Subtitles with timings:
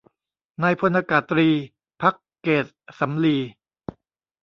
[0.63, 1.49] นายพลอากาศตรี
[2.01, 2.65] ภักดิ์เกษ
[2.99, 3.37] สำลี